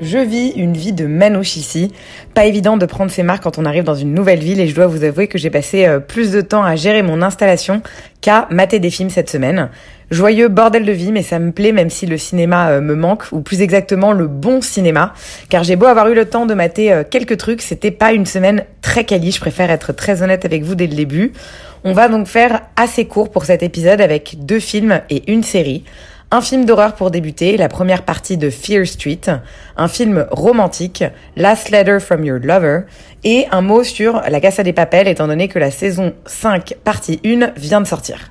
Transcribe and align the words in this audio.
Je 0.00 0.18
vis 0.18 0.50
une 0.50 0.74
vie 0.74 0.92
de 0.92 1.06
manouche 1.06 1.56
ici. 1.56 1.92
Pas 2.32 2.44
évident 2.44 2.76
de 2.76 2.86
prendre 2.86 3.10
ses 3.10 3.24
marques 3.24 3.42
quand 3.42 3.58
on 3.58 3.64
arrive 3.64 3.82
dans 3.82 3.96
une 3.96 4.14
nouvelle 4.14 4.38
ville 4.38 4.60
et 4.60 4.68
je 4.68 4.74
dois 4.74 4.86
vous 4.86 5.02
avouer 5.02 5.26
que 5.26 5.38
j'ai 5.38 5.50
passé 5.50 5.86
euh, 5.86 5.98
plus 5.98 6.30
de 6.30 6.40
temps 6.40 6.62
à 6.62 6.76
gérer 6.76 7.02
mon 7.02 7.20
installation 7.20 7.82
qu'à 8.20 8.46
mater 8.50 8.78
des 8.78 8.90
films 8.90 9.10
cette 9.10 9.28
semaine. 9.28 9.70
Joyeux 10.12 10.48
bordel 10.48 10.84
de 10.84 10.92
vie, 10.92 11.10
mais 11.10 11.22
ça 11.22 11.40
me 11.40 11.50
plaît 11.50 11.72
même 11.72 11.90
si 11.90 12.06
le 12.06 12.16
cinéma 12.16 12.70
euh, 12.70 12.80
me 12.80 12.94
manque, 12.94 13.24
ou 13.32 13.40
plus 13.40 13.60
exactement 13.60 14.12
le 14.12 14.28
bon 14.28 14.60
cinéma, 14.60 15.14
car 15.48 15.64
j'ai 15.64 15.74
beau 15.74 15.86
avoir 15.86 16.08
eu 16.08 16.14
le 16.14 16.26
temps 16.26 16.46
de 16.46 16.54
mater 16.54 16.92
euh, 16.92 17.02
quelques 17.08 17.36
trucs, 17.36 17.60
c'était 17.60 17.90
pas 17.90 18.12
une 18.12 18.24
semaine 18.24 18.64
très 18.80 19.04
quali, 19.04 19.32
je 19.32 19.40
préfère 19.40 19.70
être 19.70 19.92
très 19.92 20.22
honnête 20.22 20.44
avec 20.44 20.62
vous 20.62 20.76
dès 20.76 20.86
le 20.86 20.94
début. 20.94 21.32
On 21.84 21.92
va 21.92 22.08
donc 22.08 22.26
faire 22.26 22.62
assez 22.76 23.04
court 23.04 23.30
pour 23.30 23.44
cet 23.44 23.62
épisode 23.62 24.00
avec 24.00 24.36
deux 24.38 24.60
films 24.60 25.00
et 25.10 25.30
une 25.30 25.42
série. 25.42 25.84
Un 26.30 26.42
film 26.42 26.66
d'horreur 26.66 26.94
pour 26.94 27.10
débuter, 27.10 27.56
la 27.56 27.70
première 27.70 28.02
partie 28.02 28.36
de 28.36 28.50
Fear 28.50 28.86
Street, 28.86 29.22
un 29.78 29.88
film 29.88 30.26
romantique, 30.30 31.02
Last 31.36 31.70
Letter 31.70 32.00
from 32.00 32.22
Your 32.22 32.38
Lover, 32.42 32.80
et 33.24 33.46
un 33.50 33.62
mot 33.62 33.82
sur 33.82 34.20
La 34.28 34.38
Casa 34.38 34.62
des 34.62 34.74
Papel 34.74 35.08
étant 35.08 35.26
donné 35.26 35.48
que 35.48 35.58
la 35.58 35.70
saison 35.70 36.12
5 36.26 36.74
partie 36.84 37.18
1 37.24 37.52
vient 37.56 37.80
de 37.80 37.86
sortir. 37.86 38.30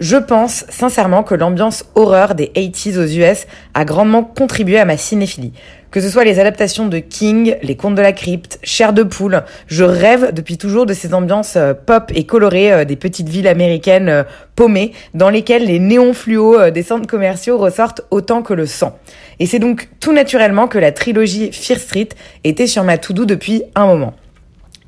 Je 0.00 0.18
pense 0.18 0.66
sincèrement 0.68 1.22
que 1.22 1.34
l'ambiance 1.34 1.86
horreur 1.94 2.34
des 2.34 2.48
80s 2.48 2.98
aux 2.98 3.06
US 3.06 3.46
a 3.72 3.86
grandement 3.86 4.22
contribué 4.22 4.78
à 4.78 4.84
ma 4.84 4.98
cinéphilie. 4.98 5.54
Que 5.94 6.00
ce 6.00 6.10
soit 6.10 6.24
les 6.24 6.40
adaptations 6.40 6.88
de 6.88 6.98
King, 6.98 7.54
les 7.62 7.76
contes 7.76 7.94
de 7.94 8.02
la 8.02 8.12
crypte, 8.12 8.58
Chair 8.64 8.92
de 8.92 9.04
poule, 9.04 9.44
je 9.68 9.84
rêve 9.84 10.34
depuis 10.34 10.58
toujours 10.58 10.86
de 10.86 10.92
ces 10.92 11.14
ambiances 11.14 11.54
euh, 11.54 11.72
pop 11.72 12.10
et 12.16 12.26
colorées 12.26 12.72
euh, 12.72 12.84
des 12.84 12.96
petites 12.96 13.28
villes 13.28 13.46
américaines 13.46 14.08
euh, 14.08 14.24
paumées 14.56 14.90
dans 15.14 15.30
lesquelles 15.30 15.66
les 15.66 15.78
néons 15.78 16.12
fluo 16.12 16.68
des 16.72 16.82
centres 16.82 17.06
commerciaux 17.06 17.58
ressortent 17.58 18.00
autant 18.10 18.42
que 18.42 18.54
le 18.54 18.66
sang. 18.66 18.98
Et 19.38 19.46
c'est 19.46 19.60
donc 19.60 19.88
tout 20.00 20.12
naturellement 20.12 20.66
que 20.66 20.78
la 20.78 20.90
trilogie 20.90 21.52
Fear 21.52 21.78
Street 21.78 22.08
était 22.42 22.66
sur 22.66 22.82
ma 22.82 22.98
to-do 22.98 23.24
depuis 23.24 23.62
un 23.76 23.86
moment. 23.86 24.14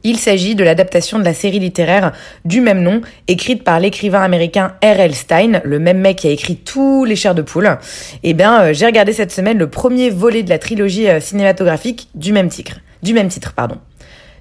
Il 0.09 0.19
s'agit 0.19 0.55
de 0.55 0.63
l'adaptation 0.63 1.19
de 1.19 1.25
la 1.25 1.35
série 1.35 1.59
littéraire 1.59 2.13
du 2.45 2.61
même 2.61 2.81
nom, 2.81 3.01
écrite 3.27 3.65
par 3.65 3.81
l'écrivain 3.81 4.23
américain 4.23 4.75
R.L. 4.81 5.13
Stein, 5.17 5.61
le 5.65 5.81
même 5.81 5.99
mec 5.99 6.19
qui 6.19 6.29
a 6.29 6.31
écrit 6.31 6.55
tous 6.55 7.05
les 7.05 7.17
chairs 7.17 7.35
de 7.35 7.43
poule. 7.43 7.77
Eh 8.23 8.33
bien, 8.33 8.63
euh, 8.63 8.73
j'ai 8.73 8.87
regardé 8.87 9.13
cette 9.13 9.33
semaine 9.33 9.59
le 9.59 9.69
premier 9.69 10.11
volet 10.11 10.45
de 10.45 10.49
la 10.49 10.61
trilogie 10.61 11.09
euh, 11.09 11.19
cinématographique 11.19 12.07
du 12.15 12.33
même 12.33 12.49
titre. 12.49 12.79
Du 13.03 13.15
même 13.15 13.27
titre, 13.27 13.53
pardon. 13.53 13.79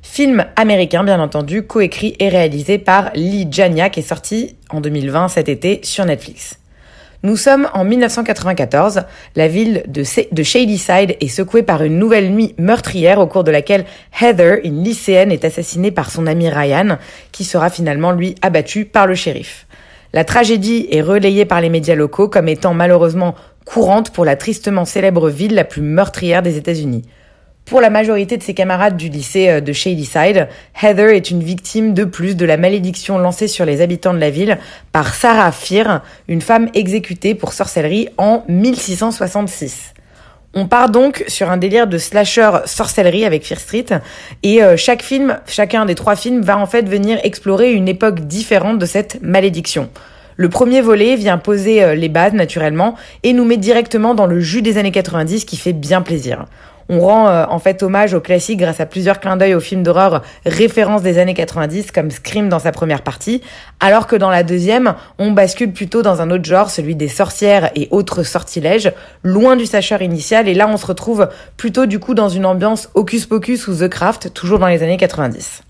Film 0.04 0.46
américain, 0.56 1.04
bien 1.04 1.20
entendu, 1.20 1.64
coécrit 1.64 2.16
et 2.20 2.30
réalisé 2.30 2.78
par 2.78 3.10
Lee 3.16 3.48
Janiak 3.50 3.98
et 3.98 4.04
sorti 4.04 4.58
en 4.70 4.82
2020 4.82 5.30
cet 5.30 5.50
été 5.50 5.80
sur 5.82 6.06
Netflix. 6.06 6.60
Nous 7.26 7.38
sommes 7.38 7.68
en 7.74 7.84
1994. 7.86 9.02
La 9.36 9.48
ville 9.48 9.82
de, 9.88 10.04
de 10.32 10.44
Shadyside 10.44 11.18
est 11.20 11.28
secouée 11.28 11.64
par 11.64 11.82
une 11.82 11.98
nouvelle 11.98 12.30
nuit 12.30 12.54
meurtrière 12.60 13.18
au 13.18 13.26
cours 13.26 13.44
de 13.44 13.50
laquelle 13.50 13.86
Heather, 14.22 14.60
une 14.64 14.84
lycéenne, 14.84 15.32
est 15.32 15.44
assassinée 15.44 15.90
par 15.90 16.12
son 16.12 16.28
ami 16.28 16.50
Ryan, 16.50 17.00
qui 17.32 17.44
sera 17.44 17.72
finalement 17.72 18.12
lui 18.12 18.36
abattu 18.44 18.86
par 18.86 19.08
le 19.08 19.16
shérif. 19.16 19.66
La 20.14 20.24
tragédie 20.24 20.88
est 20.92 21.02
relayée 21.02 21.46
par 21.46 21.62
les 21.62 21.70
médias 21.70 21.96
locaux 21.96 22.28
comme 22.28 22.48
étant 22.48 22.76
malheureusement 22.76 23.34
courante 23.66 24.12
pour 24.12 24.24
la 24.24 24.36
tristement 24.36 24.86
célèbre 24.86 25.28
ville 25.28 25.56
la 25.56 25.64
plus 25.64 25.82
meurtrière 25.82 26.44
des 26.44 26.58
États-Unis. 26.58 27.06
Pour 27.66 27.82
la 27.82 27.90
majorité 27.90 28.38
de 28.38 28.44
ses 28.44 28.54
camarades 28.54 28.96
du 28.96 29.10
lycée 29.10 29.50
euh, 29.50 29.60
de 29.60 29.74
Shadyside, 29.74 30.48
Heather 30.80 31.10
est 31.10 31.32
une 31.32 31.42
victime 31.42 31.96
de 31.96 32.04
plus 32.04 32.36
de 32.36 32.46
la 32.46 32.58
malédiction 32.58 33.18
lancée 33.18 33.48
sur 33.48 33.66
les 33.66 33.82
habitants 33.82 34.14
de 34.14 34.20
la 34.20 34.30
ville 34.30 34.60
par 34.92 35.16
Sarah 35.16 35.52
Fear, 35.52 36.04
une 36.28 36.42
femme 36.42 36.70
exécutée 36.76 37.34
pour 37.34 37.54
sorcellerie 37.54 38.10
en 38.20 38.44
1666. 38.48 39.96
On 40.54 40.68
part 40.68 40.92
donc 40.92 41.24
sur 41.28 41.50
un 41.50 41.58
délire 41.58 41.88
de 41.88 41.98
slasher 41.98 42.52
sorcellerie 42.66 43.26
avec 43.26 43.44
Fear 43.44 43.60
Street 43.60 43.86
et 44.44 44.62
euh, 44.62 44.78
chaque 44.78 45.02
film, 45.02 45.40
chacun 45.48 45.86
des 45.86 45.96
trois 45.96 46.16
films 46.16 46.42
va 46.42 46.60
en 46.60 46.68
fait 46.68 46.88
venir 46.88 47.20
explorer 47.24 47.74
une 47.74 47.88
époque 47.88 48.22
différente 48.22 48.78
de 48.78 48.86
cette 48.86 49.24
malédiction. 49.24 49.90
Le 50.38 50.50
premier 50.50 50.82
volet 50.82 51.16
vient 51.16 51.38
poser 51.38 51.82
euh, 51.82 51.96
les 51.96 52.10
bases 52.10 52.34
naturellement 52.34 52.96
et 53.24 53.32
nous 53.32 53.46
met 53.46 53.58
directement 53.58 54.16
dans 54.16 54.26
le 54.26 54.40
jus 54.40 54.62
des 54.62 54.78
années 54.78 54.92
90 54.92 55.46
qui 55.46 55.56
fait 55.56 55.74
bien 55.74 56.02
plaisir. 56.02 56.46
On 56.88 57.00
rend 57.00 57.28
euh, 57.30 57.46
en 57.50 57.58
fait 57.58 57.82
hommage 57.82 58.14
au 58.14 58.20
classique 58.20 58.60
grâce 58.60 58.80
à 58.80 58.86
plusieurs 58.86 59.20
clins 59.20 59.38
d'œil 59.38 59.56
aux 59.56 59.60
films 59.60 59.82
d'horreur 59.82 60.22
références 60.46 61.02
des 61.02 61.18
années 61.18 61.34
90 61.34 61.92
comme 61.92 62.12
Scream 62.12 62.50
dans 62.50 62.60
sa 62.60 62.72
première 62.72 63.02
partie, 63.02 63.42
alors 63.80 64.08
que 64.08 64.16
dans 64.16 64.30
la 64.30 64.44
deuxième, 64.44 64.96
on 65.18 65.32
bascule 65.32 65.72
plutôt 65.72 66.04
dans 66.04 66.22
un 66.22 66.30
autre 66.30 66.46
genre, 66.46 66.70
celui 66.70 66.96
des 66.96 67.08
sorcières 67.08 67.72
et 67.76 67.88
autres 67.92 68.24
sortilèges, 68.24 68.92
loin 69.24 69.56
du 69.56 69.66
slasher 69.66 70.04
initial 70.04 70.48
et 70.48 70.54
là 70.54 70.68
on 70.68 70.78
se 70.78 70.86
retrouve 70.86 71.30
plutôt 71.58 71.86
du 71.86 72.00
coup 72.00 72.14
dans 72.14 72.30
une 72.30 72.46
ambiance 72.46 72.90
Hocus 72.94 73.26
Pocus 73.26 73.68
ou 73.68 73.76
The 73.76 73.88
Craft, 73.88 74.34
toujours 74.34 74.60
dans 74.60 74.68
les 74.68 74.84
années 74.84 74.98
90. 74.98 75.64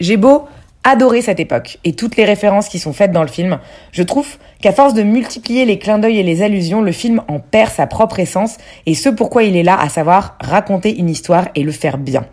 J'ai 0.00 0.16
beau 0.16 0.46
adoré 0.84 1.22
cette 1.22 1.40
époque 1.40 1.78
et 1.84 1.94
toutes 1.94 2.16
les 2.16 2.24
références 2.24 2.68
qui 2.68 2.78
sont 2.78 2.92
faites 2.92 3.10
dans 3.10 3.22
le 3.22 3.28
film. 3.28 3.58
Je 3.92 4.02
trouve 4.02 4.36
qu'à 4.60 4.72
force 4.72 4.94
de 4.94 5.02
multiplier 5.02 5.64
les 5.64 5.78
clins 5.78 5.98
d'œil 5.98 6.18
et 6.18 6.22
les 6.22 6.42
allusions, 6.42 6.82
le 6.82 6.92
film 6.92 7.22
en 7.28 7.40
perd 7.40 7.72
sa 7.72 7.86
propre 7.86 8.20
essence 8.20 8.58
et 8.86 8.94
ce 8.94 9.08
pourquoi 9.08 9.42
il 9.42 9.56
est 9.56 9.62
là, 9.62 9.78
à 9.78 9.88
savoir 9.88 10.36
raconter 10.40 10.96
une 10.96 11.10
histoire 11.10 11.48
et 11.54 11.62
le 11.62 11.72
faire 11.72 11.98
bien. 11.98 12.24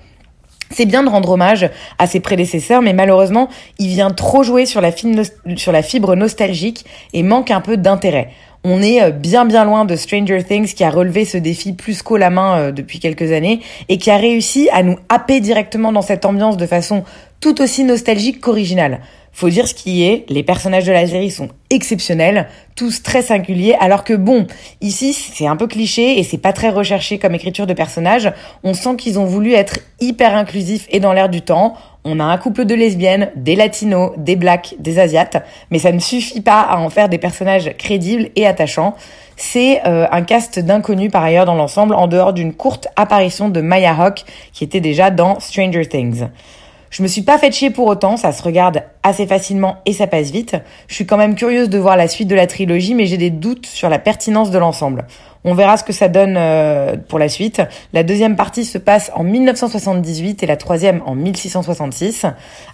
C'est 0.69 0.85
bien 0.85 1.03
de 1.03 1.09
rendre 1.09 1.31
hommage 1.31 1.69
à 1.99 2.07
ses 2.07 2.21
prédécesseurs, 2.21 2.81
mais 2.81 2.93
malheureusement, 2.93 3.49
il 3.77 3.89
vient 3.89 4.11
trop 4.11 4.43
jouer 4.43 4.65
sur 4.65 4.79
la, 4.79 4.91
sur 5.57 5.71
la 5.71 5.81
fibre 5.81 6.15
nostalgique 6.15 6.85
et 7.13 7.23
manque 7.23 7.51
un 7.51 7.61
peu 7.61 7.75
d'intérêt. 7.75 8.29
On 8.63 8.81
est 8.81 9.01
euh, 9.01 9.09
bien 9.09 9.45
bien 9.45 9.65
loin 9.65 9.85
de 9.85 9.95
Stranger 9.95 10.43
Things 10.43 10.73
qui 10.73 10.83
a 10.83 10.91
relevé 10.91 11.25
ce 11.25 11.37
défi 11.37 11.73
plus 11.73 12.03
qu'au 12.03 12.15
la 12.15 12.29
main 12.29 12.57
euh, 12.57 12.71
depuis 12.71 12.99
quelques 12.99 13.31
années 13.31 13.59
et 13.89 13.97
qui 13.97 14.11
a 14.11 14.17
réussi 14.17 14.69
à 14.71 14.83
nous 14.83 14.97
happer 15.09 15.39
directement 15.39 15.91
dans 15.91 16.03
cette 16.03 16.25
ambiance 16.25 16.57
de 16.57 16.67
façon 16.67 17.03
tout 17.41 17.61
aussi 17.61 17.83
nostalgique 17.83 18.39
qu'originale. 18.39 19.01
Faut 19.33 19.49
dire 19.49 19.67
ce 19.67 19.73
qui 19.73 20.03
est, 20.03 20.25
les 20.29 20.43
personnages 20.43 20.85
de 20.85 20.91
la 20.91 21.07
série 21.07 21.31
sont 21.31 21.49
exceptionnels, 21.69 22.49
tous 22.75 23.01
très 23.01 23.21
singuliers, 23.21 23.75
alors 23.79 24.03
que 24.03 24.13
bon, 24.13 24.45
ici 24.81 25.13
c'est 25.13 25.47
un 25.47 25.55
peu 25.55 25.67
cliché 25.67 26.19
et 26.19 26.23
c'est 26.23 26.37
pas 26.37 26.51
très 26.51 26.69
recherché 26.69 27.17
comme 27.17 27.33
écriture 27.33 27.65
de 27.65 27.73
personnages. 27.73 28.31
On 28.63 28.73
sent 28.73 28.97
qu'ils 28.97 29.19
ont 29.19 29.25
voulu 29.25 29.53
être 29.53 29.79
hyper 30.01 30.35
inclusifs 30.35 30.85
et 30.89 30.99
dans 30.99 31.13
l'air 31.13 31.29
du 31.29 31.41
temps. 31.41 31.75
On 32.03 32.19
a 32.19 32.25
un 32.25 32.37
couple 32.37 32.65
de 32.65 32.75
lesbiennes, 32.75 33.31
des 33.35 33.55
latinos, 33.55 34.11
des 34.17 34.35
blacks, 34.35 34.75
des 34.79 34.99
asiates, 34.99 35.43
mais 35.71 35.79
ça 35.79 35.91
ne 35.91 35.99
suffit 35.99 36.41
pas 36.41 36.61
à 36.61 36.77
en 36.77 36.89
faire 36.89 37.09
des 37.09 37.17
personnages 37.17 37.71
crédibles 37.77 38.29
et 38.35 38.45
attachants. 38.45 38.95
C'est 39.37 39.81
euh, 39.87 40.07
un 40.11 40.23
cast 40.23 40.59
d'inconnus 40.59 41.11
par 41.11 41.23
ailleurs 41.23 41.45
dans 41.45 41.55
l'ensemble, 41.55 41.95
en 41.95 42.07
dehors 42.07 42.33
d'une 42.33 42.53
courte 42.53 42.87
apparition 42.95 43.49
de 43.49 43.61
Maya 43.61 43.95
Hawke 43.97 44.25
qui 44.51 44.63
était 44.63 44.81
déjà 44.81 45.09
dans 45.09 45.39
Stranger 45.39 45.85
Things. 45.85 46.25
Je 46.91 47.03
me 47.03 47.07
suis 47.07 47.21
pas 47.21 47.37
fait 47.37 47.53
chier 47.53 47.69
pour 47.69 47.87
autant, 47.87 48.17
ça 48.17 48.33
se 48.33 48.43
regarde 48.43 48.83
assez 49.01 49.25
facilement 49.25 49.77
et 49.85 49.93
ça 49.93 50.07
passe 50.07 50.29
vite. 50.29 50.57
Je 50.89 50.95
suis 50.95 51.05
quand 51.05 51.15
même 51.15 51.35
curieuse 51.35 51.69
de 51.69 51.77
voir 51.77 51.95
la 51.95 52.09
suite 52.09 52.27
de 52.27 52.35
la 52.35 52.47
trilogie, 52.47 52.95
mais 52.95 53.05
j'ai 53.05 53.15
des 53.15 53.29
doutes 53.29 53.65
sur 53.65 53.87
la 53.87 53.97
pertinence 53.97 54.51
de 54.51 54.57
l'ensemble. 54.57 55.05
On 55.45 55.53
verra 55.53 55.77
ce 55.77 55.85
que 55.85 55.93
ça 55.93 56.09
donne 56.09 56.35
euh, 56.37 56.97
pour 57.07 57.17
la 57.17 57.29
suite. 57.29 57.61
La 57.93 58.03
deuxième 58.03 58.35
partie 58.35 58.65
se 58.65 58.77
passe 58.77 59.09
en 59.15 59.23
1978 59.23 60.43
et 60.43 60.45
la 60.45 60.57
troisième 60.57 61.01
en 61.05 61.15
1666. 61.15 62.25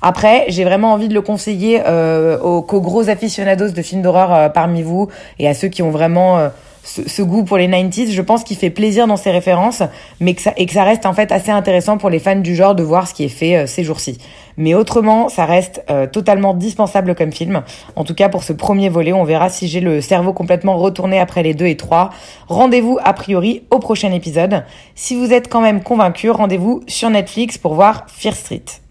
Après, 0.02 0.46
j'ai 0.48 0.64
vraiment 0.64 0.94
envie 0.94 1.10
de 1.10 1.14
le 1.14 1.22
conseiller 1.22 1.84
euh, 1.86 2.40
aux, 2.40 2.64
gros 2.64 3.10
aficionados 3.10 3.69
de 3.69 3.81
films 3.84 4.02
d'horreur 4.02 4.34
euh, 4.34 4.50
parmi 4.50 4.81
vous 4.81 5.10
et 5.38 5.48
à 5.48 5.54
ceux 5.54 5.68
qui 5.68 5.84
ont 5.84 5.92
vraiment 5.92 6.50
ce, 6.88 7.07
ce, 7.07 7.22
goût 7.22 7.44
pour 7.44 7.57
les 7.57 7.68
90s. 7.68 8.12
Je 8.12 8.22
pense 8.22 8.44
qu'il 8.44 8.57
fait 8.57 8.69
plaisir 8.69 9.07
dans 9.07 9.18
ses 9.18 9.31
références, 9.31 9.84
mais 10.19 10.34
que 10.34 10.42
ça, 10.42 10.54
et 10.57 10.66
que 10.66 10.74
ça 10.74 10.84
reste 10.84 11.06
en 11.06 11.13
fait 11.13 11.31
assez 11.31 11.51
intéressant 11.51 11.98
pour 11.98 12.10
les 12.10 12.19
fans 12.19 12.38
du 12.38 12.56
genre 12.56 12.75
de 12.75 12.84
voir 12.84 13.07
ce 13.07 13.13
qui 13.13 13.24
est 13.25 13.30
fait 13.30 13.57
euh, 13.57 13.68
ces 13.68 13.84
jours-ci. 13.84 14.18
Mais 14.57 14.74
autrement, 14.74 15.30
ça 15.30 15.45
reste 15.45 15.84
euh, 15.89 16.07
totalement 16.07 16.54
dispensable 16.54 17.13
comme 17.13 17.31
film. 17.31 17.62
En 17.95 18.04
tout 18.04 18.16
cas, 18.16 18.30
pour 18.30 18.44
ce 18.44 18.54
premier 18.54 18.89
volet, 18.89 19.13
on 19.13 19.24
verra 19.24 19.50
si 19.50 19.68
j'ai 19.68 19.81
le 19.81 20.01
cerveau 20.01 20.34
complètement 20.34 20.78
retourné 20.78 21.19
après 21.19 21.44
les 21.44 21.54
deux 21.54 21.68
et 21.68 21.78
trois. 21.78 22.10
Rendez-vous 22.48 22.98
a 23.04 23.13
priori 23.13 23.63
au 23.69 23.80
prochain 23.80 24.12
épisode. 24.12 24.63
Si 24.95 25.16
vous 25.16 25.33
êtes 25.33 25.50
quand 25.50 25.62
même 25.62 25.83
convaincu, 25.83 26.31
rendez-vous 26.31 26.81
sur 26.88 27.10
Netflix 27.10 27.57
pour 27.57 27.75
voir 27.75 28.06
Fear 28.07 28.33
Street. 28.33 28.87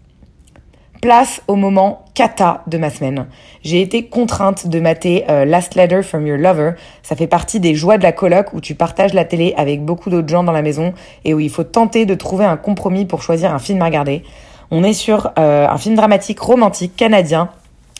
Place 1.07 1.41
au 1.47 1.55
moment 1.55 2.03
cata 2.15 2.63
de 2.67 2.77
ma 2.77 2.89
semaine. 2.89 3.27
J'ai 3.63 3.81
été 3.81 4.07
contrainte 4.07 4.67
de 4.67 4.81
mater 4.81 5.23
euh, 5.29 5.45
Last 5.45 5.75
Letter 5.75 6.01
from 6.01 6.27
Your 6.27 6.37
Lover. 6.37 6.71
Ça 7.01 7.15
fait 7.15 7.27
partie 7.27 7.61
des 7.61 7.75
joies 7.75 7.97
de 7.97 8.03
la 8.03 8.11
coloc 8.11 8.51
où 8.51 8.59
tu 8.59 8.75
partages 8.75 9.13
la 9.13 9.23
télé 9.23 9.53
avec 9.55 9.85
beaucoup 9.85 10.09
d'autres 10.09 10.27
gens 10.27 10.43
dans 10.43 10.51
la 10.51 10.61
maison 10.61 10.93
et 11.23 11.33
où 11.33 11.39
il 11.39 11.49
faut 11.49 11.63
tenter 11.63 12.05
de 12.05 12.13
trouver 12.13 12.43
un 12.43 12.57
compromis 12.57 13.05
pour 13.05 13.21
choisir 13.21 13.53
un 13.53 13.59
film 13.59 13.81
à 13.83 13.85
regarder. 13.85 14.21
On 14.69 14.83
est 14.83 14.91
sur 14.91 15.31
euh, 15.39 15.65
un 15.65 15.77
film 15.77 15.95
dramatique 15.95 16.41
romantique 16.41 16.97
canadien 16.97 17.51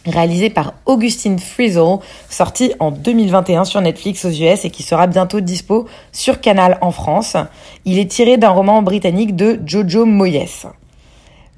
réalisé 0.05 0.49
par 0.49 0.73
Augustine 0.85 1.39
Frizzle, 1.39 1.99
sorti 2.29 2.73
en 2.81 2.91
2021 2.91 3.63
sur 3.63 3.79
Netflix 3.79 4.25
aux 4.25 4.31
US 4.31 4.65
et 4.65 4.69
qui 4.69 4.83
sera 4.83 5.07
bientôt 5.07 5.39
dispo 5.39 5.87
sur 6.11 6.41
Canal 6.41 6.77
en 6.81 6.91
France. 6.91 7.37
Il 7.85 7.99
est 7.99 8.11
tiré 8.11 8.35
d'un 8.35 8.49
roman 8.49 8.81
britannique 8.81 9.33
de 9.37 9.61
Jojo 9.65 10.03
Moyes. 10.03 10.67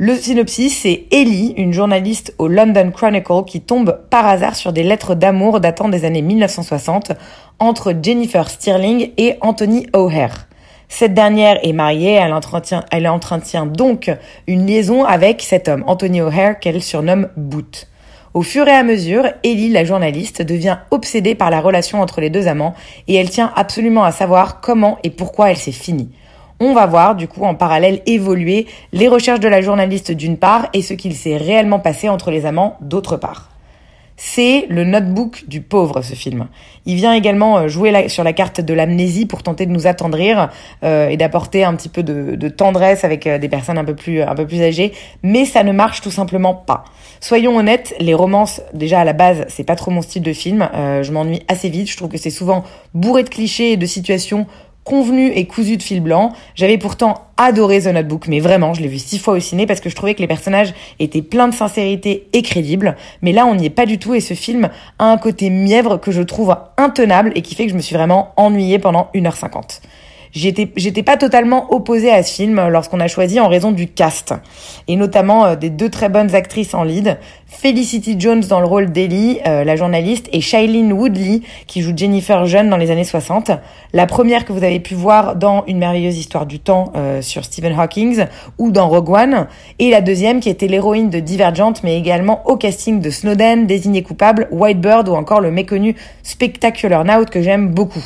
Le 0.02 0.16
synopsis, 0.16 0.84
c'est 0.84 1.08
Ellie, 1.12 1.54
une 1.58 1.74
journaliste 1.74 2.34
au 2.38 2.48
London 2.48 2.90
Chronicle 2.90 3.44
qui 3.46 3.60
tombe 3.60 4.00
par 4.10 4.26
hasard 4.26 4.56
sur 4.56 4.72
des 4.72 4.82
lettres 4.82 5.14
d'amour 5.14 5.60
datant 5.60 5.90
des 5.90 6.06
années 6.06 6.22
1960 6.22 7.12
entre 7.60 7.94
Jennifer 8.02 8.50
Stirling 8.50 9.12
et 9.18 9.36
Anthony 9.42 9.88
O'Hare. 9.92 10.48
Cette 10.88 11.14
dernière 11.14 11.60
est 11.68 11.74
mariée, 11.74 12.14
elle 12.14 13.08
entretient, 13.10 13.66
donc 13.66 14.10
une 14.48 14.66
liaison 14.66 15.04
avec 15.04 15.42
cet 15.42 15.68
homme, 15.68 15.84
Anthony 15.86 16.22
O'Hare, 16.22 16.60
qu'elle 16.60 16.82
surnomme 16.82 17.28
Boot. 17.36 17.90
Au 18.34 18.42
fur 18.42 18.70
et 18.70 18.72
à 18.72 18.84
mesure, 18.84 19.26
Ellie, 19.44 19.68
la 19.68 19.84
journaliste, 19.84 20.42
devient 20.42 20.78
obsédée 20.92 21.36
par 21.36 21.50
la 21.50 21.60
relation 21.60 22.02
entre 22.02 22.22
les 22.22 22.30
deux 22.30 22.48
amants 22.48 22.74
et 23.10 23.16
elle 23.16 23.30
tient 23.30 23.52
absolument 23.54 24.06
à 24.06 24.14
savoir 24.14 24.62
comment 24.62 24.98
et 25.04 25.10
pourquoi 25.10 25.52
elle 25.52 25.58
s'est 25.58 25.74
finie. 25.74 26.10
On 26.62 26.74
va 26.74 26.86
voir 26.88 27.16
du 27.16 27.30
coup 27.30 27.46
en 27.46 27.56
parallèle 27.56 28.02
évoluer 28.06 28.68
les 28.92 29.08
recherches 29.08 29.40
de 29.40 29.48
la 29.48 29.62
journaliste 29.62 30.12
d'une 30.12 30.38
part 30.38 30.68
et 30.74 30.82
ce 30.82 30.94
qu'il 30.94 31.16
s'est 31.16 31.38
réellement 31.38 31.80
passé 31.80 32.10
entre 32.10 32.32
les 32.32 32.46
amants 32.46 32.78
d'autre 32.82 33.16
part. 33.16 33.50
C'est 34.22 34.66
le 34.68 34.84
notebook 34.84 35.46
du 35.48 35.62
pauvre, 35.62 36.02
ce 36.02 36.14
film. 36.14 36.50
Il 36.86 36.96
vient 36.96 37.14
également 37.14 37.58
euh, 37.58 37.68
jouer 37.70 38.10
sur 38.10 38.26
la 38.26 38.34
carte 38.34 38.60
de 38.60 38.74
l'amnésie 38.74 39.26
pour 39.26 39.44
tenter 39.44 39.66
de 39.66 39.72
nous 39.72 39.88
attendrir 39.88 40.50
euh, 40.84 41.08
et 41.08 41.16
d'apporter 41.16 41.64
un 41.64 41.74
petit 41.74 41.88
peu 41.88 42.04
de, 42.04 42.50
tendresse 42.50 43.06
avec 43.06 43.26
euh, 43.26 43.38
des 43.38 43.48
personnes 43.48 43.78
un 43.78 43.86
peu 43.86 43.96
plus 43.96 44.22
un 44.22 44.36
peu 44.36 44.46
plus 44.46 44.62
âgées, 44.62 44.92
mais 45.24 45.46
ça 45.46 45.64
ne 45.64 45.72
marche 45.72 46.02
tout 46.02 46.12
simplement 46.12 46.54
pas. 46.54 46.84
Soyons 47.22 47.56
honnêtes, 47.56 47.96
les 48.02 48.14
romances 48.14 48.62
déjà 48.74 49.00
à 49.00 49.06
la 49.06 49.14
base, 49.14 49.46
c'est 49.48 49.64
pas 49.64 49.78
trop 49.78 49.92
mon 49.92 50.02
style 50.02 50.24
de 50.24 50.34
film. 50.34 50.70
je 50.74 51.12
m'ennuie 51.12 51.42
assez 51.48 51.70
vite. 51.70 51.90
Je 51.90 51.96
trouve 51.96 52.10
que 52.10 52.18
c'est 52.18 52.30
souvent 52.30 52.66
bourré 52.94 53.24
de 53.24 53.30
clichés 53.30 53.74
et 53.74 53.78
de 53.78 53.86
situations 53.86 54.48
convenu 54.90 55.32
et 55.36 55.46
cousu 55.46 55.78
de 55.78 55.84
fil 55.84 56.02
blanc. 56.02 56.34
J'avais 56.56 56.80
pourtant 56.80 57.28
adoré 57.38 57.80
The 57.82 57.94
Notebook, 57.94 58.28
mais 58.28 58.40
vraiment, 58.40 58.74
je 58.74 58.82
l'ai 58.82 58.88
vu 58.88 58.98
six 58.98 59.20
fois 59.20 59.36
au 59.36 59.40
ciné 59.40 59.68
parce 59.68 59.82
que 59.82 59.90
je 59.90 59.96
trouvais 59.96 60.16
que 60.16 60.20
les 60.20 60.28
personnages 60.28 60.74
étaient 60.98 61.22
pleins 61.22 61.48
de 61.48 61.54
sincérité 61.54 62.28
et 62.34 62.42
crédibles. 62.42 62.98
Mais 63.22 63.32
là, 63.32 63.46
on 63.46 63.54
n'y 63.54 63.68
est 63.68 63.70
pas 63.70 63.86
du 63.86 64.00
tout 64.00 64.16
et 64.16 64.20
ce 64.20 64.34
film 64.34 64.70
a 64.98 65.06
un 65.06 65.18
côté 65.20 65.52
mièvre 65.52 65.98
que 65.98 66.10
je 66.10 66.24
trouve 66.24 66.58
intenable 66.78 67.32
et 67.36 67.44
qui 67.44 67.54
fait 67.54 67.66
que 67.66 67.72
je 67.72 67.76
me 67.76 67.82
suis 67.82 67.96
vraiment 67.96 68.34
ennuyée 68.36 68.80
pendant 68.80 69.12
1h50 69.14 69.82
j'étais 70.34 70.72
j'étais 70.76 71.04
pas 71.04 71.18
totalement 71.18 71.74
opposée 71.74 72.12
à 72.12 72.24
ce 72.24 72.34
film 72.34 72.68
lorsqu'on 72.70 73.00
a 73.00 73.08
choisi 73.08 73.40
en 73.40 73.48
raison 73.48 73.72
du 73.72 73.88
cast. 73.88 74.34
Et 74.88 74.96
notamment 74.96 75.46
euh, 75.46 75.56
des 75.56 75.70
deux 75.70 75.90
très 75.90 76.10
bonnes 76.10 76.36
actrices 76.36 76.74
en 76.74 76.84
lead, 76.84 77.18
Felicity 77.48 78.16
Jones 78.20 78.42
dans 78.42 78.60
le 78.60 78.66
rôle 78.66 78.92
d'Ellie, 78.92 79.40
euh, 79.48 79.64
la 79.64 79.76
journaliste, 79.76 80.30
et 80.32 80.42
Shailene 80.42 80.94
Woodley 80.94 81.42
qui 81.68 81.82
joue 81.82 81.94
Jennifer 81.96 82.46
jeune 82.46 82.70
dans 82.70 82.78
les 82.78 82.92
années 82.92 83.04
60. 83.04 83.52
La 83.94 84.06
première 84.06 84.46
que 84.46 84.54
vous 84.54 84.64
avez 84.64 84.80
pu 84.80 84.94
voir 84.94 85.36
dans 85.36 85.66
Une 85.66 85.80
merveilleuse 85.80 86.18
histoire 86.18 86.46
du 86.46 86.60
temps 86.60 86.94
euh, 86.96 87.22
sur 87.22 87.44
Stephen 87.44 87.78
Hawking 87.78 88.26
ou 88.58 88.72
dans 88.72 88.88
Rogue 88.88 89.10
One, 89.10 89.48
et 89.80 89.90
la 89.90 90.02
deuxième 90.02 90.40
qui 90.40 90.50
était 90.50 90.68
l'héroïne 90.68 91.10
de 91.10 91.20
Divergent 91.20 91.74
mais 91.84 91.98
également 91.98 92.48
au 92.48 92.56
casting 92.56 93.00
de 93.02 93.10
Snowden, 93.10 93.68
Désigné 93.68 94.04
coupable, 94.04 94.48
White 94.52 94.80
Bird 94.80 95.10
ou 95.10 95.14
encore 95.14 95.42
le 95.42 95.52
méconnu 95.52 95.96
Spectacular 96.24 97.04
Now 97.04 97.26
que 97.26 97.42
j'aime 97.42 97.70
beaucoup 97.70 98.04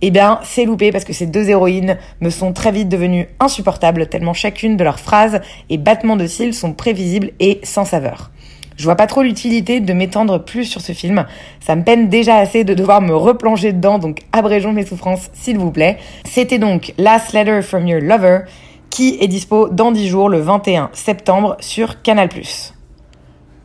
eh 0.00 0.10
bien, 0.10 0.38
c'est 0.44 0.64
loupé 0.64 0.92
parce 0.92 1.04
que 1.04 1.12
ces 1.12 1.26
deux 1.26 1.50
héroïnes 1.50 1.98
me 2.20 2.30
sont 2.30 2.52
très 2.52 2.70
vite 2.70 2.88
devenues 2.88 3.28
insupportables 3.40 4.06
tellement 4.06 4.32
chacune 4.32 4.76
de 4.76 4.84
leurs 4.84 5.00
phrases 5.00 5.40
et 5.70 5.78
battements 5.78 6.16
de 6.16 6.26
cils 6.26 6.54
sont 6.54 6.72
prévisibles 6.72 7.30
et 7.40 7.60
sans 7.64 7.84
saveur. 7.84 8.30
Je 8.76 8.84
vois 8.84 8.94
pas 8.94 9.08
trop 9.08 9.22
l'utilité 9.22 9.80
de 9.80 9.92
m'étendre 9.92 10.38
plus 10.38 10.64
sur 10.64 10.80
ce 10.80 10.92
film. 10.92 11.26
Ça 11.58 11.74
me 11.74 11.82
peine 11.82 12.08
déjà 12.08 12.36
assez 12.36 12.62
de 12.62 12.74
devoir 12.74 13.00
me 13.00 13.14
replonger 13.14 13.72
dedans, 13.72 13.98
donc 13.98 14.20
abrégeons 14.32 14.72
mes 14.72 14.86
souffrances, 14.86 15.30
s'il 15.34 15.58
vous 15.58 15.72
plaît. 15.72 15.98
C'était 16.24 16.58
donc 16.58 16.94
Last 16.96 17.32
Letter 17.32 17.60
from 17.62 17.88
Your 17.88 18.00
Lover, 18.00 18.42
qui 18.88 19.18
est 19.20 19.26
dispo 19.26 19.68
dans 19.68 19.90
10 19.90 20.06
jours, 20.06 20.28
le 20.28 20.38
21 20.38 20.90
septembre, 20.92 21.56
sur 21.58 22.02
Canal+. 22.02 22.28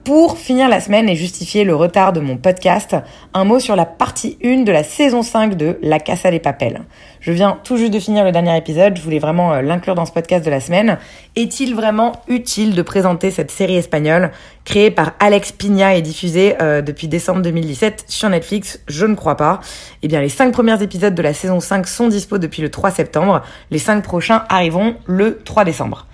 Pour 0.03 0.37
finir 0.37 0.67
la 0.67 0.81
semaine 0.81 1.07
et 1.07 1.15
justifier 1.15 1.63
le 1.63 1.73
retard 1.73 2.11
de 2.11 2.19
mon 2.19 2.35
podcast, 2.35 2.97
un 3.33 3.45
mot 3.45 3.61
sur 3.61 3.77
la 3.77 3.85
partie 3.85 4.37
1 4.43 4.63
de 4.63 4.71
la 4.73 4.83
saison 4.83 5.21
5 5.21 5.55
de 5.55 5.79
La 5.81 5.97
Casa 5.97 6.29
des 6.29 6.41
Papels. 6.41 6.81
Je 7.21 7.31
viens 7.31 7.57
tout 7.63 7.77
juste 7.77 7.93
de 7.93 7.99
finir 7.99 8.25
le 8.25 8.33
dernier 8.33 8.57
épisode, 8.57 8.97
je 8.97 9.01
voulais 9.01 9.19
vraiment 9.19 9.53
euh, 9.53 9.61
l'inclure 9.61 9.95
dans 9.95 10.05
ce 10.05 10.11
podcast 10.11 10.43
de 10.43 10.49
la 10.49 10.59
semaine. 10.59 10.97
Est-il 11.37 11.73
vraiment 11.73 12.11
utile 12.27 12.75
de 12.75 12.81
présenter 12.81 13.31
cette 13.31 13.49
série 13.49 13.77
espagnole 13.77 14.31
créée 14.65 14.91
par 14.91 15.13
Alex 15.21 15.53
Pina 15.53 15.95
et 15.95 16.01
diffusée 16.01 16.57
euh, 16.61 16.81
depuis 16.81 17.07
décembre 17.07 17.41
2017 17.41 18.03
sur 18.09 18.27
Netflix? 18.27 18.81
Je 18.89 19.05
ne 19.05 19.15
crois 19.15 19.37
pas. 19.37 19.61
Eh 20.01 20.09
bien, 20.09 20.19
les 20.19 20.27
5 20.27 20.51
premiers 20.51 20.83
épisodes 20.83 21.15
de 21.15 21.21
la 21.21 21.33
saison 21.33 21.61
5 21.61 21.87
sont 21.87 22.09
dispo 22.09 22.39
depuis 22.39 22.61
le 22.61 22.69
3 22.69 22.91
septembre. 22.91 23.41
Les 23.71 23.79
5 23.79 24.03
prochains 24.03 24.43
arriveront 24.49 24.95
le 25.05 25.37
3 25.45 25.63
décembre 25.63 26.07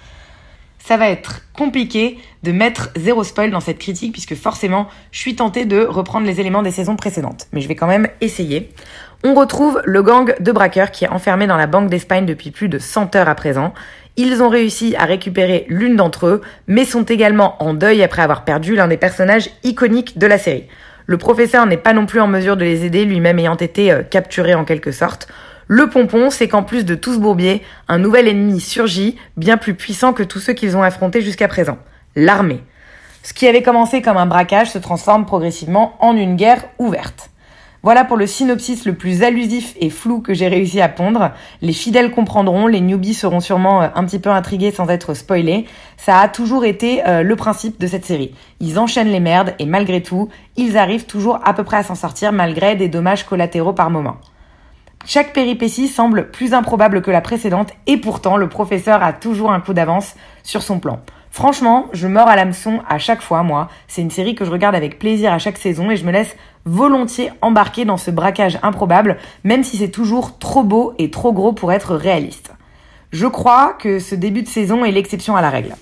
ça 0.79 0.97
va 0.97 1.09
être 1.09 1.41
compliqué 1.53 2.17
de 2.43 2.51
mettre 2.51 2.89
zéro 2.95 3.23
spoil 3.23 3.51
dans 3.51 3.59
cette 3.59 3.79
critique 3.79 4.11
puisque 4.11 4.35
forcément 4.35 4.87
je 5.11 5.19
suis 5.19 5.35
tentée 5.35 5.65
de 5.65 5.85
reprendre 5.85 6.25
les 6.25 6.39
éléments 6.39 6.63
des 6.63 6.71
saisons 6.71 6.95
précédentes. 6.95 7.47
Mais 7.51 7.61
je 7.61 7.67
vais 7.67 7.75
quand 7.75 7.87
même 7.87 8.07
essayer. 8.21 8.71
On 9.23 9.33
retrouve 9.33 9.81
le 9.83 10.01
gang 10.01 10.33
de 10.39 10.51
braqueurs 10.51 10.91
qui 10.91 11.03
est 11.03 11.09
enfermé 11.09 11.45
dans 11.45 11.57
la 11.57 11.67
Banque 11.67 11.89
d'Espagne 11.89 12.25
depuis 12.25 12.51
plus 12.51 12.69
de 12.69 12.79
100 12.79 13.15
heures 13.17 13.27
à 13.27 13.35
présent. 13.35 13.73
Ils 14.15 14.41
ont 14.41 14.49
réussi 14.49 14.95
à 14.97 15.05
récupérer 15.05 15.65
l'une 15.67 15.97
d'entre 15.97 16.27
eux, 16.27 16.41
mais 16.67 16.85
sont 16.85 17.03
également 17.03 17.61
en 17.61 17.73
deuil 17.73 18.01
après 18.01 18.21
avoir 18.21 18.45
perdu 18.45 18.75
l'un 18.75 18.87
des 18.87 18.97
personnages 18.97 19.49
iconiques 19.63 20.17
de 20.17 20.27
la 20.27 20.37
série. 20.37 20.67
Le 21.05 21.17
professeur 21.17 21.65
n'est 21.65 21.77
pas 21.77 21.93
non 21.93 22.05
plus 22.05 22.21
en 22.21 22.27
mesure 22.27 22.55
de 22.55 22.63
les 22.63 22.85
aider, 22.85 23.03
lui-même 23.03 23.39
ayant 23.39 23.55
été 23.55 23.91
euh, 23.91 24.03
capturé 24.03 24.53
en 24.53 24.63
quelque 24.63 24.91
sorte. 24.91 25.27
Le 25.71 25.87
pompon, 25.87 26.31
c'est 26.31 26.47
qu'en 26.47 26.63
plus 26.63 26.83
de 26.83 26.95
tout 26.95 27.13
ce 27.13 27.19
bourbier, 27.19 27.61
un 27.87 27.99
nouvel 27.99 28.27
ennemi 28.27 28.59
surgit, 28.59 29.17
bien 29.37 29.55
plus 29.55 29.75
puissant 29.75 30.13
que 30.13 30.23
tous 30.23 30.39
ceux 30.39 30.53
qu'ils 30.53 30.75
ont 30.75 30.81
affrontés 30.81 31.21
jusqu'à 31.21 31.47
présent. 31.47 31.77
L'armée. 32.15 32.63
Ce 33.21 33.35
qui 33.35 33.47
avait 33.47 33.61
commencé 33.61 34.01
comme 34.01 34.17
un 34.17 34.25
braquage 34.25 34.71
se 34.71 34.79
transforme 34.79 35.27
progressivement 35.27 35.93
en 35.99 36.17
une 36.17 36.37
guerre 36.37 36.65
ouverte. 36.79 37.29
Voilà 37.83 38.03
pour 38.03 38.17
le 38.17 38.25
synopsis 38.25 38.85
le 38.85 38.95
plus 38.95 39.21
allusif 39.21 39.75
et 39.79 39.91
flou 39.91 40.21
que 40.21 40.33
j'ai 40.33 40.47
réussi 40.47 40.81
à 40.81 40.89
pondre. 40.89 41.33
Les 41.61 41.73
fidèles 41.73 42.09
comprendront, 42.09 42.65
les 42.65 42.81
newbies 42.81 43.13
seront 43.13 43.39
sûrement 43.39 43.83
euh, 43.83 43.87
un 43.93 44.05
petit 44.05 44.17
peu 44.17 44.31
intrigués 44.31 44.71
sans 44.71 44.89
être 44.89 45.13
spoilés. 45.13 45.67
Ça 45.97 46.17
a 46.17 46.27
toujours 46.29 46.65
été 46.65 47.07
euh, 47.07 47.21
le 47.21 47.35
principe 47.35 47.79
de 47.79 47.85
cette 47.85 48.05
série. 48.05 48.33
Ils 48.59 48.79
enchaînent 48.79 49.11
les 49.11 49.19
merdes 49.19 49.53
et 49.59 49.67
malgré 49.67 50.01
tout, 50.01 50.29
ils 50.57 50.79
arrivent 50.79 51.05
toujours 51.05 51.39
à 51.45 51.53
peu 51.53 51.63
près 51.63 51.77
à 51.77 51.83
s'en 51.83 51.93
sortir 51.93 52.31
malgré 52.31 52.75
des 52.75 52.87
dommages 52.87 53.23
collatéraux 53.23 53.73
par 53.73 53.91
moment. 53.91 54.17
Chaque 55.05 55.33
péripétie 55.33 55.87
semble 55.87 56.29
plus 56.29 56.53
improbable 56.53 57.01
que 57.01 57.11
la 57.11 57.21
précédente 57.21 57.71
et 57.87 57.97
pourtant 57.97 58.37
le 58.37 58.49
professeur 58.49 59.01
a 59.01 59.13
toujours 59.13 59.51
un 59.51 59.59
coup 59.59 59.73
d'avance 59.73 60.15
sur 60.43 60.61
son 60.61 60.79
plan. 60.79 60.99
Franchement, 61.31 61.87
je 61.93 62.07
meurs 62.07 62.27
à 62.27 62.35
l'hameçon 62.35 62.81
à 62.87 62.97
chaque 62.97 63.21
fois, 63.21 63.43
moi. 63.43 63.69
C'est 63.87 64.01
une 64.01 64.11
série 64.11 64.35
que 64.35 64.45
je 64.45 64.51
regarde 64.51 64.75
avec 64.75 64.99
plaisir 64.99 65.31
à 65.31 65.39
chaque 65.39 65.57
saison 65.57 65.89
et 65.89 65.97
je 65.97 66.05
me 66.05 66.11
laisse 66.11 66.35
volontiers 66.65 67.31
embarquer 67.41 67.85
dans 67.85 67.97
ce 67.97 68.11
braquage 68.11 68.59
improbable, 68.61 69.17
même 69.43 69.63
si 69.63 69.77
c'est 69.77 69.89
toujours 69.89 70.37
trop 70.37 70.63
beau 70.63 70.93
et 70.97 71.11
trop 71.11 71.31
gros 71.31 71.53
pour 71.53 71.71
être 71.71 71.95
réaliste. 71.95 72.51
Je 73.11 73.25
crois 73.25 73.73
que 73.79 73.99
ce 73.99 74.15
début 74.15 74.43
de 74.43 74.47
saison 74.47 74.85
est 74.85 74.91
l'exception 74.91 75.35
à 75.35 75.41
la 75.41 75.49
règle. 75.49 75.75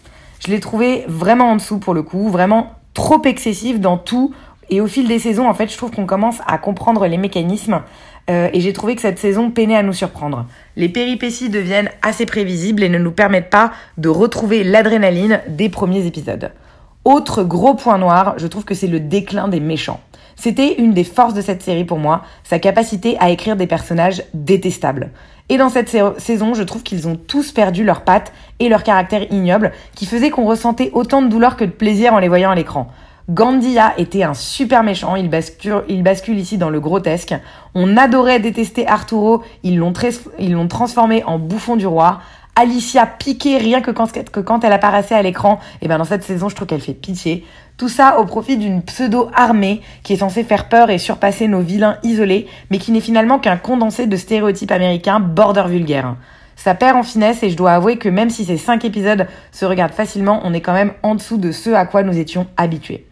Je 0.45 0.51
l'ai 0.51 0.59
trouvé 0.59 1.03
vraiment 1.07 1.51
en 1.51 1.55
dessous 1.55 1.79
pour 1.79 1.93
le 1.93 2.03
coup, 2.03 2.29
vraiment 2.29 2.73
trop 2.93 3.21
excessif 3.23 3.79
dans 3.79 3.97
tout. 3.97 4.33
Et 4.69 4.81
au 4.81 4.87
fil 4.87 5.07
des 5.07 5.19
saisons, 5.19 5.47
en 5.47 5.53
fait, 5.53 5.71
je 5.71 5.77
trouve 5.77 5.91
qu'on 5.91 6.05
commence 6.05 6.39
à 6.45 6.57
comprendre 6.57 7.07
les 7.07 7.17
mécanismes. 7.17 7.81
Euh, 8.29 8.49
et 8.51 8.59
j'ai 8.59 8.73
trouvé 8.73 8.95
que 8.95 9.01
cette 9.01 9.19
saison 9.19 9.51
peinait 9.51 9.77
à 9.77 9.83
nous 9.83 9.93
surprendre. 9.93 10.45
Les 10.75 10.89
péripéties 10.89 11.49
deviennent 11.49 11.89
assez 12.01 12.25
prévisibles 12.25 12.83
et 12.83 12.89
ne 12.89 12.97
nous 12.97 13.11
permettent 13.11 13.49
pas 13.49 13.71
de 13.97 14.09
retrouver 14.09 14.63
l'adrénaline 14.63 15.41
des 15.47 15.69
premiers 15.69 16.05
épisodes. 16.05 16.51
Autre 17.05 17.43
gros 17.43 17.73
point 17.73 17.97
noir, 17.97 18.33
je 18.37 18.47
trouve 18.47 18.65
que 18.65 18.75
c'est 18.75 18.87
le 18.87 18.99
déclin 18.99 19.47
des 19.47 19.61
méchants. 19.61 20.01
C'était 20.35 20.75
une 20.75 20.93
des 20.93 21.05
forces 21.05 21.33
de 21.33 21.41
cette 21.41 21.63
série 21.63 21.85
pour 21.85 21.97
moi, 21.97 22.23
sa 22.43 22.59
capacité 22.59 23.17
à 23.19 23.29
écrire 23.29 23.55
des 23.55 23.65
personnages 23.65 24.23
détestables. 24.33 25.11
Et 25.49 25.57
dans 25.57 25.69
cette 25.69 25.89
saison, 26.17 26.53
je 26.53 26.63
trouve 26.63 26.83
qu'ils 26.83 27.07
ont 27.07 27.15
tous 27.15 27.53
perdu 27.53 27.85
leurs 27.85 28.01
pattes 28.01 28.33
et 28.59 28.67
leur 28.67 28.83
caractère 28.83 29.31
ignoble, 29.31 29.71
qui 29.95 30.05
faisait 30.05 30.29
qu'on 30.29 30.45
ressentait 30.45 30.91
autant 30.93 31.21
de 31.21 31.29
douleur 31.29 31.55
que 31.55 31.63
de 31.63 31.71
plaisir 31.71 32.13
en 32.13 32.19
les 32.19 32.27
voyant 32.27 32.51
à 32.51 32.55
l'écran. 32.55 32.91
Gandia 33.29 33.93
était 33.97 34.23
un 34.23 34.33
super 34.33 34.83
méchant, 34.83 35.17
il 35.17 35.29
bascule, 35.29 36.39
ici 36.39 36.57
dans 36.57 36.69
le 36.69 36.79
grotesque. 36.79 37.35
On 37.75 37.97
adorait 37.97 38.39
détester 38.39 38.87
Arturo, 38.87 39.43
ils 39.63 39.77
l'ont, 39.77 39.91
transformé 40.69 41.25
en 41.25 41.37
bouffon 41.37 41.75
du 41.75 41.85
roi. 41.85 42.21
Alicia 42.55 43.05
piquée 43.05 43.57
rien 43.57 43.81
que 43.81 43.91
quand, 43.91 44.63
elle 44.63 44.71
apparaissait 44.71 45.13
à 45.13 45.21
l'écran. 45.21 45.59
Et 45.81 45.89
ben 45.89 45.97
dans 45.97 46.05
cette 46.05 46.23
saison, 46.23 46.47
je 46.47 46.55
trouve 46.55 46.69
qu'elle 46.69 46.79
fait 46.79 46.93
pitié. 46.93 47.45
Tout 47.75 47.89
ça 47.89 48.17
au 48.17 48.23
profit 48.23 48.55
d'une 48.55 48.81
pseudo-armée 48.81 49.81
qui 50.03 50.13
est 50.13 50.17
censée 50.17 50.45
faire 50.45 50.69
peur 50.69 50.89
et 50.89 50.97
surpasser 50.97 51.49
nos 51.49 51.59
vilains 51.59 51.97
isolés, 52.03 52.47
mais 52.71 52.77
qui 52.77 52.93
n'est 52.93 53.01
finalement 53.01 53.39
qu'un 53.39 53.57
condensé 53.57 54.07
de 54.07 54.15
stéréotypes 54.15 54.71
américains 54.71 55.19
border 55.19 55.65
vulgaires. 55.67 56.15
Ça 56.55 56.75
perd 56.75 56.95
en 56.95 57.03
finesse 57.03 57.43
et 57.43 57.49
je 57.49 57.57
dois 57.57 57.73
avouer 57.73 57.97
que 57.97 58.07
même 58.07 58.29
si 58.29 58.45
ces 58.45 58.57
cinq 58.57 58.85
épisodes 58.85 59.27
se 59.51 59.65
regardent 59.65 59.93
facilement, 59.93 60.39
on 60.45 60.53
est 60.53 60.61
quand 60.61 60.73
même 60.73 60.93
en 61.03 61.13
dessous 61.13 61.37
de 61.37 61.51
ce 61.51 61.71
à 61.71 61.85
quoi 61.85 62.03
nous 62.03 62.17
étions 62.17 62.47
habitués. 62.55 63.05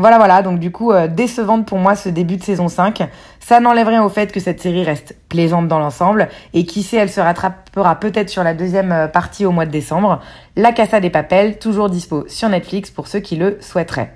Voilà, 0.00 0.18
voilà, 0.18 0.42
donc 0.42 0.60
du 0.60 0.70
coup, 0.70 0.92
euh, 0.92 1.08
décevante 1.08 1.66
pour 1.66 1.78
moi 1.78 1.96
ce 1.96 2.08
début 2.08 2.36
de 2.36 2.44
saison 2.44 2.68
5. 2.68 3.08
Ça 3.40 3.58
n'enlève 3.58 3.88
rien 3.88 4.04
au 4.04 4.08
fait 4.08 4.30
que 4.30 4.38
cette 4.38 4.60
série 4.60 4.84
reste 4.84 5.16
plaisante 5.28 5.66
dans 5.66 5.80
l'ensemble, 5.80 6.28
et 6.54 6.64
qui 6.66 6.84
sait, 6.84 6.98
elle 6.98 7.10
se 7.10 7.20
rattrapera 7.20 7.96
peut-être 7.96 8.28
sur 8.28 8.44
la 8.44 8.54
deuxième 8.54 8.92
euh, 8.92 9.08
partie 9.08 9.44
au 9.44 9.50
mois 9.50 9.66
de 9.66 9.72
décembre. 9.72 10.20
La 10.54 10.70
Casa 10.70 11.00
des 11.00 11.10
Papels, 11.10 11.58
toujours 11.58 11.90
dispo 11.90 12.26
sur 12.28 12.48
Netflix 12.48 12.92
pour 12.92 13.08
ceux 13.08 13.18
qui 13.18 13.34
le 13.34 13.58
souhaiteraient. 13.60 14.14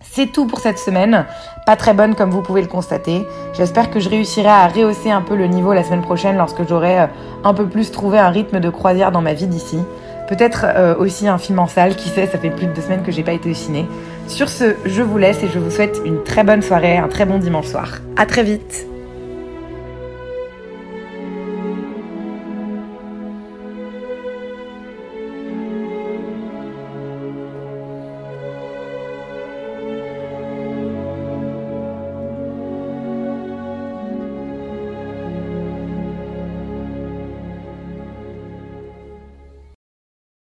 C'est 0.00 0.32
tout 0.32 0.46
pour 0.46 0.60
cette 0.60 0.78
semaine, 0.78 1.26
pas 1.66 1.76
très 1.76 1.92
bonne 1.92 2.14
comme 2.14 2.30
vous 2.30 2.40
pouvez 2.40 2.62
le 2.62 2.68
constater. 2.68 3.26
J'espère 3.52 3.90
que 3.90 4.00
je 4.00 4.08
réussirai 4.08 4.48
à 4.48 4.68
rehausser 4.68 5.10
un 5.10 5.20
peu 5.20 5.36
le 5.36 5.48
niveau 5.48 5.74
la 5.74 5.84
semaine 5.84 6.02
prochaine 6.02 6.38
lorsque 6.38 6.66
j'aurai 6.66 7.00
euh, 7.00 7.06
un 7.44 7.52
peu 7.52 7.66
plus 7.66 7.90
trouvé 7.90 8.18
un 8.18 8.30
rythme 8.30 8.58
de 8.58 8.70
croisière 8.70 9.12
dans 9.12 9.20
ma 9.20 9.34
vie 9.34 9.48
d'ici. 9.48 9.76
Peut-être 10.28 10.96
aussi 10.98 11.28
un 11.28 11.36
film 11.36 11.58
en 11.58 11.66
salle, 11.66 11.96
qui 11.96 12.08
sait, 12.08 12.26
ça 12.26 12.38
fait 12.38 12.48
plus 12.48 12.64
de 12.64 12.72
deux 12.72 12.80
semaines 12.80 13.02
que 13.02 13.12
j'ai 13.12 13.22
pas 13.22 13.32
été 13.32 13.50
au 13.50 13.52
ciné. 13.52 13.86
Sur 14.26 14.48
ce, 14.48 14.74
je 14.86 15.02
vous 15.02 15.18
laisse 15.18 15.42
et 15.42 15.48
je 15.48 15.58
vous 15.58 15.70
souhaite 15.70 16.00
une 16.04 16.22
très 16.24 16.44
bonne 16.44 16.62
soirée, 16.62 16.96
un 16.96 17.08
très 17.08 17.26
bon 17.26 17.38
dimanche 17.38 17.66
soir. 17.66 18.00
À 18.16 18.26
très 18.26 18.42
vite 18.42 18.86